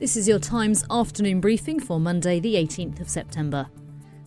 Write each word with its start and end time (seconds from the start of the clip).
This 0.00 0.16
is 0.16 0.26
your 0.26 0.38
Times 0.38 0.82
afternoon 0.90 1.42
briefing 1.42 1.78
for 1.78 2.00
Monday, 2.00 2.40
the 2.40 2.54
18th 2.54 3.02
of 3.02 3.10
September. 3.10 3.68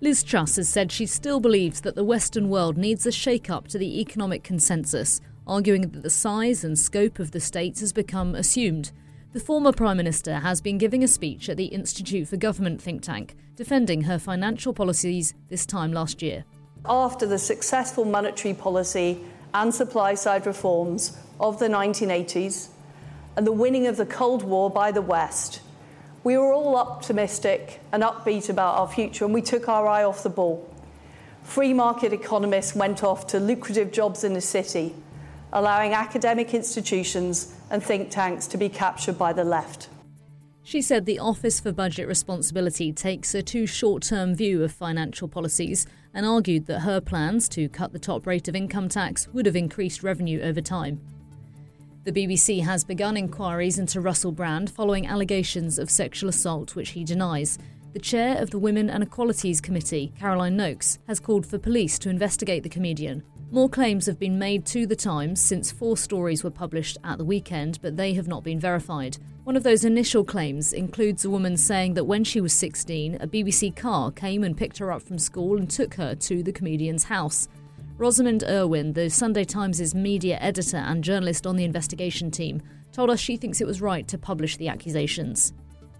Liz 0.00 0.24
Truss 0.24 0.56
has 0.56 0.68
said 0.68 0.90
she 0.90 1.06
still 1.06 1.38
believes 1.38 1.82
that 1.82 1.94
the 1.94 2.02
Western 2.02 2.48
world 2.48 2.76
needs 2.76 3.06
a 3.06 3.12
shake 3.12 3.48
up 3.48 3.68
to 3.68 3.78
the 3.78 4.00
economic 4.00 4.42
consensus, 4.42 5.20
arguing 5.46 5.82
that 5.82 6.02
the 6.02 6.10
size 6.10 6.64
and 6.64 6.76
scope 6.76 7.20
of 7.20 7.30
the 7.30 7.38
states 7.38 7.78
has 7.78 7.92
become 7.92 8.34
assumed. 8.34 8.90
The 9.32 9.38
former 9.38 9.70
Prime 9.70 9.98
Minister 9.98 10.40
has 10.40 10.60
been 10.60 10.76
giving 10.76 11.04
a 11.04 11.08
speech 11.08 11.48
at 11.48 11.56
the 11.56 11.66
Institute 11.66 12.26
for 12.26 12.36
Government 12.36 12.82
think 12.82 13.02
tank, 13.02 13.36
defending 13.54 14.02
her 14.02 14.18
financial 14.18 14.72
policies 14.72 15.34
this 15.50 15.64
time 15.64 15.92
last 15.92 16.20
year. 16.20 16.44
After 16.84 17.26
the 17.26 17.38
successful 17.38 18.04
monetary 18.04 18.54
policy 18.54 19.20
and 19.54 19.72
supply 19.72 20.14
side 20.14 20.46
reforms 20.46 21.16
of 21.38 21.60
the 21.60 21.68
1980s, 21.68 22.70
and 23.36 23.46
the 23.46 23.52
winning 23.52 23.86
of 23.86 23.96
the 23.96 24.06
Cold 24.06 24.42
War 24.42 24.70
by 24.70 24.92
the 24.92 25.02
West, 25.02 25.60
we 26.22 26.36
were 26.36 26.52
all 26.52 26.76
optimistic 26.76 27.80
and 27.92 28.02
upbeat 28.02 28.50
about 28.50 28.76
our 28.76 28.88
future, 28.88 29.24
and 29.24 29.32
we 29.32 29.42
took 29.42 29.68
our 29.68 29.86
eye 29.86 30.04
off 30.04 30.22
the 30.22 30.28
ball. 30.28 30.68
Free 31.42 31.72
market 31.72 32.12
economists 32.12 32.74
went 32.74 33.02
off 33.02 33.26
to 33.28 33.40
lucrative 33.40 33.90
jobs 33.90 34.24
in 34.24 34.34
the 34.34 34.40
city, 34.40 34.94
allowing 35.52 35.94
academic 35.94 36.52
institutions 36.52 37.54
and 37.70 37.82
think 37.82 38.10
tanks 38.10 38.46
to 38.48 38.58
be 38.58 38.68
captured 38.68 39.16
by 39.16 39.32
the 39.32 39.44
left. 39.44 39.88
She 40.62 40.82
said 40.82 41.06
the 41.06 41.18
Office 41.18 41.58
for 41.58 41.72
Budget 41.72 42.06
Responsibility 42.06 42.92
takes 42.92 43.34
a 43.34 43.42
too 43.42 43.66
short 43.66 44.02
term 44.02 44.34
view 44.34 44.62
of 44.62 44.70
financial 44.70 45.26
policies 45.26 45.86
and 46.12 46.26
argued 46.26 46.66
that 46.66 46.80
her 46.80 47.00
plans 47.00 47.48
to 47.50 47.68
cut 47.68 47.92
the 47.92 47.98
top 47.98 48.26
rate 48.26 48.46
of 48.46 48.54
income 48.54 48.88
tax 48.88 49.26
would 49.28 49.46
have 49.46 49.56
increased 49.56 50.02
revenue 50.02 50.40
over 50.42 50.60
time. 50.60 51.00
The 52.02 52.12
BBC 52.12 52.62
has 52.62 52.82
begun 52.82 53.18
inquiries 53.18 53.78
into 53.78 54.00
Russell 54.00 54.32
Brand 54.32 54.70
following 54.70 55.06
allegations 55.06 55.78
of 55.78 55.90
sexual 55.90 56.30
assault, 56.30 56.74
which 56.74 56.90
he 56.90 57.04
denies. 57.04 57.58
The 57.92 57.98
chair 57.98 58.38
of 58.38 58.48
the 58.48 58.58
Women 58.58 58.88
and 58.88 59.02
Equalities 59.02 59.60
Committee, 59.60 60.10
Caroline 60.18 60.56
Nokes, 60.56 60.96
has 61.08 61.20
called 61.20 61.44
for 61.44 61.58
police 61.58 61.98
to 61.98 62.08
investigate 62.08 62.62
the 62.62 62.70
comedian. 62.70 63.22
More 63.50 63.68
claims 63.68 64.06
have 64.06 64.18
been 64.18 64.38
made 64.38 64.64
to 64.66 64.86
The 64.86 64.96
Times 64.96 65.42
since 65.42 65.70
four 65.70 65.98
stories 65.98 66.42
were 66.42 66.50
published 66.50 66.96
at 67.04 67.18
the 67.18 67.24
weekend, 67.24 67.78
but 67.82 67.98
they 67.98 68.14
have 68.14 68.28
not 68.28 68.44
been 68.44 68.58
verified. 68.58 69.18
One 69.44 69.56
of 69.56 69.62
those 69.62 69.84
initial 69.84 70.24
claims 70.24 70.72
includes 70.72 71.26
a 71.26 71.30
woman 71.30 71.58
saying 71.58 71.92
that 71.94 72.04
when 72.04 72.24
she 72.24 72.40
was 72.40 72.54
16, 72.54 73.16
a 73.16 73.26
BBC 73.26 73.76
car 73.76 74.10
came 74.10 74.42
and 74.42 74.56
picked 74.56 74.78
her 74.78 74.90
up 74.90 75.02
from 75.02 75.18
school 75.18 75.58
and 75.58 75.68
took 75.68 75.94
her 75.94 76.14
to 76.14 76.42
the 76.42 76.52
comedian's 76.52 77.04
house. 77.04 77.46
Rosamund 78.00 78.44
Urwin, 78.48 78.94
the 78.94 79.10
Sunday 79.10 79.44
Times' 79.44 79.94
media 79.94 80.38
editor 80.40 80.78
and 80.78 81.04
journalist 81.04 81.46
on 81.46 81.56
the 81.56 81.64
investigation 81.64 82.30
team, 82.30 82.62
told 82.92 83.10
us 83.10 83.20
she 83.20 83.36
thinks 83.36 83.60
it 83.60 83.66
was 83.66 83.82
right 83.82 84.08
to 84.08 84.16
publish 84.16 84.56
the 84.56 84.68
accusations. 84.68 85.52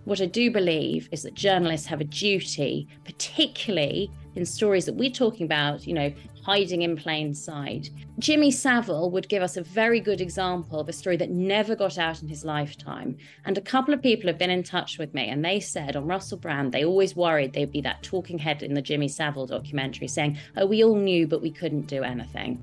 What 0.05 0.23
I 0.23 0.25
do 0.25 0.51
believe 0.51 1.11
is 1.13 1.25
that 1.25 1.35
journalists 1.35 1.87
have 1.89 2.01
a 2.01 2.05
duty, 2.05 2.89
particularly 3.05 4.11
in 4.35 4.45
stories 4.45 4.87
that 4.87 4.95
we're 4.95 5.11
talking 5.11 5.45
about, 5.45 5.87
you 5.87 5.95
know, 5.95 6.13
hiding 6.45 6.83
in 6.83 6.97
plain 6.97 7.35
sight. 7.35 7.91
Jimmy 8.19 8.51
Savile 8.51 9.11
would 9.11 9.29
give 9.29 9.43
us 9.43 9.57
a 9.57 9.63
very 9.63 10.01
good 10.01 10.21
example 10.21 10.81
of 10.81 10.89
a 10.89 10.93
story 10.93 11.17
that 11.17 11.31
never 11.31 11.77
got 11.77 11.99
out 11.99 12.23
in 12.23 12.29
his 12.29 12.45
lifetime. 12.45 13.17
And 13.45 13.59
a 13.59 13.63
couple 13.63 13.93
of 13.93 14.03
people 14.03 14.29
have 14.29 14.39
been 14.39 14.51
in 14.51 14.63
touch 14.63 14.99
with 14.99 15.13
me 15.15 15.29
and 15.29 15.45
they 15.45 15.61
said 15.61 15.97
on 15.97 16.07
Russell 16.07 16.39
Brand, 16.39 16.73
they 16.73 16.85
always 16.85 17.15
worried 17.15 17.53
they'd 17.53 17.73
be 17.73 17.81
that 17.83 18.03
talking 18.03 18.39
head 18.39 18.63
in 18.63 18.75
the 18.75 18.83
Jimmy 18.83 19.09
Savile 19.09 19.47
documentary 19.47 20.09
saying, 20.09 20.39
oh, 20.57 20.67
we 20.67 20.83
all 20.83 20.97
knew, 20.97 21.27
but 21.27 21.43
we 21.43 21.51
couldn't 21.51 21.87
do 21.87 22.03
anything. 22.03 22.63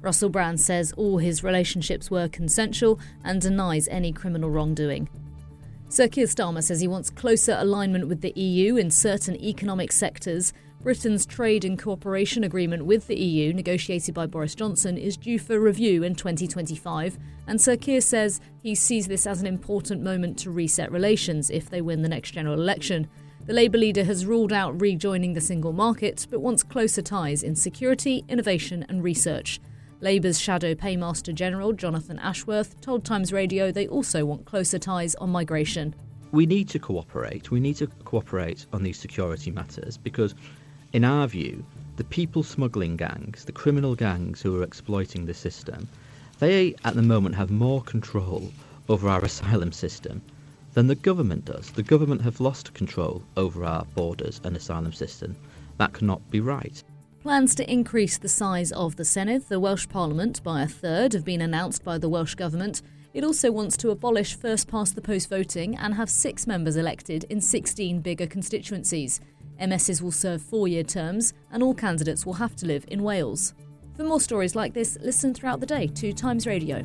Russell 0.00 0.30
Brand 0.30 0.60
says 0.60 0.92
all 0.96 1.18
his 1.18 1.44
relationships 1.44 2.10
were 2.10 2.28
consensual 2.28 2.98
and 3.24 3.40
denies 3.40 3.86
any 3.88 4.12
criminal 4.12 4.50
wrongdoing. 4.50 5.08
Sir 5.88 6.08
Keir 6.08 6.26
Starmer 6.26 6.62
says 6.62 6.80
he 6.80 6.88
wants 6.88 7.10
closer 7.10 7.56
alignment 7.58 8.08
with 8.08 8.20
the 8.20 8.32
EU 8.32 8.76
in 8.76 8.90
certain 8.90 9.36
economic 9.36 9.92
sectors 9.92 10.52
Britain's 10.82 11.24
trade 11.24 11.64
and 11.64 11.78
cooperation 11.78 12.42
agreement 12.42 12.84
with 12.86 13.06
the 13.06 13.14
EU, 13.14 13.52
negotiated 13.52 14.16
by 14.16 14.26
Boris 14.26 14.56
Johnson, 14.56 14.98
is 14.98 15.16
due 15.16 15.38
for 15.38 15.60
review 15.60 16.02
in 16.02 16.16
2025, 16.16 17.18
and 17.46 17.60
Sir 17.60 17.76
Keir 17.76 18.00
says 18.00 18.40
he 18.60 18.74
sees 18.74 19.06
this 19.06 19.24
as 19.24 19.40
an 19.40 19.46
important 19.46 20.02
moment 20.02 20.36
to 20.40 20.50
reset 20.50 20.90
relations 20.90 21.50
if 21.50 21.70
they 21.70 21.80
win 21.80 22.02
the 22.02 22.08
next 22.08 22.32
general 22.32 22.60
election. 22.60 23.06
The 23.46 23.52
Labour 23.52 23.78
leader 23.78 24.02
has 24.02 24.26
ruled 24.26 24.52
out 24.52 24.80
rejoining 24.80 25.34
the 25.34 25.40
single 25.40 25.72
market, 25.72 26.26
but 26.28 26.40
wants 26.40 26.64
closer 26.64 27.02
ties 27.02 27.44
in 27.44 27.54
security, 27.54 28.24
innovation, 28.28 28.84
and 28.88 29.04
research. 29.04 29.60
Labour's 30.00 30.40
shadow 30.40 30.74
paymaster 30.74 31.32
general, 31.32 31.72
Jonathan 31.72 32.18
Ashworth, 32.18 32.80
told 32.80 33.04
Times 33.04 33.32
Radio 33.32 33.70
they 33.70 33.86
also 33.86 34.24
want 34.24 34.46
closer 34.46 34.80
ties 34.80 35.14
on 35.14 35.30
migration. 35.30 35.94
We 36.32 36.44
need 36.44 36.68
to 36.70 36.80
cooperate. 36.80 37.52
We 37.52 37.60
need 37.60 37.76
to 37.76 37.86
cooperate 37.86 38.66
on 38.72 38.82
these 38.82 38.98
security 38.98 39.52
matters 39.52 39.96
because 39.96 40.34
in 40.92 41.04
our 41.04 41.26
view, 41.26 41.64
the 41.96 42.04
people 42.04 42.42
smuggling 42.42 42.96
gangs, 42.96 43.44
the 43.44 43.52
criminal 43.52 43.94
gangs 43.94 44.42
who 44.42 44.60
are 44.60 44.64
exploiting 44.64 45.24
the 45.24 45.34
system, 45.34 45.88
they 46.38 46.74
at 46.84 46.94
the 46.94 47.02
moment 47.02 47.34
have 47.34 47.50
more 47.50 47.82
control 47.82 48.52
over 48.88 49.08
our 49.08 49.24
asylum 49.24 49.72
system 49.72 50.20
than 50.74 50.86
the 50.86 50.94
government 50.94 51.44
does. 51.44 51.70
The 51.70 51.82
government 51.82 52.22
have 52.22 52.40
lost 52.40 52.74
control 52.74 53.22
over 53.36 53.64
our 53.64 53.84
borders 53.94 54.40
and 54.44 54.56
asylum 54.56 54.92
system. 54.92 55.36
That 55.78 55.92
cannot 55.92 56.30
be 56.30 56.40
right. 56.40 56.82
Plans 57.22 57.54
to 57.54 57.70
increase 57.70 58.18
the 58.18 58.28
size 58.28 58.72
of 58.72 58.96
the 58.96 59.04
Senedd, 59.04 59.48
the 59.48 59.60
Welsh 59.60 59.88
Parliament, 59.88 60.42
by 60.42 60.62
a 60.62 60.68
third 60.68 61.12
have 61.12 61.24
been 61.24 61.40
announced 61.40 61.84
by 61.84 61.96
the 61.96 62.08
Welsh 62.08 62.34
Government. 62.34 62.82
It 63.14 63.24
also 63.24 63.52
wants 63.52 63.76
to 63.78 63.90
abolish 63.90 64.34
first 64.34 64.68
past 64.68 64.94
the 64.94 65.02
post 65.02 65.28
voting 65.28 65.76
and 65.76 65.94
have 65.94 66.10
six 66.10 66.46
members 66.46 66.76
elected 66.76 67.24
in 67.30 67.40
16 67.40 68.00
bigger 68.00 68.26
constituencies. 68.26 69.20
MSs 69.62 70.02
will 70.02 70.12
serve 70.12 70.42
four 70.42 70.68
year 70.68 70.82
terms, 70.82 71.32
and 71.52 71.62
all 71.62 71.74
candidates 71.74 72.26
will 72.26 72.34
have 72.34 72.56
to 72.56 72.66
live 72.66 72.84
in 72.88 73.02
Wales. 73.02 73.54
For 73.96 74.04
more 74.04 74.20
stories 74.20 74.56
like 74.56 74.74
this, 74.74 74.98
listen 75.00 75.32
throughout 75.32 75.60
the 75.60 75.66
day 75.66 75.86
to 75.86 76.12
Times 76.12 76.46
Radio. 76.46 76.84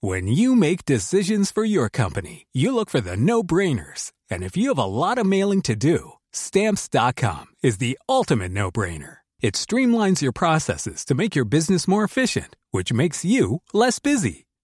When 0.00 0.26
you 0.26 0.54
make 0.54 0.84
decisions 0.84 1.50
for 1.50 1.64
your 1.64 1.88
company, 1.88 2.46
you 2.52 2.74
look 2.74 2.90
for 2.90 3.00
the 3.00 3.16
no 3.16 3.42
brainers. 3.42 4.12
And 4.28 4.42
if 4.42 4.54
you 4.54 4.68
have 4.68 4.78
a 4.78 4.84
lot 4.84 5.16
of 5.16 5.24
mailing 5.24 5.62
to 5.62 5.74
do, 5.74 6.12
stamps.com 6.30 7.46
is 7.62 7.78
the 7.78 7.98
ultimate 8.06 8.52
no 8.52 8.70
brainer. 8.70 9.18
It 9.40 9.54
streamlines 9.54 10.20
your 10.20 10.32
processes 10.32 11.06
to 11.06 11.14
make 11.14 11.34
your 11.34 11.46
business 11.46 11.88
more 11.88 12.04
efficient, 12.04 12.54
which 12.70 12.92
makes 12.92 13.24
you 13.24 13.62
less 13.72 13.98
busy. 13.98 14.44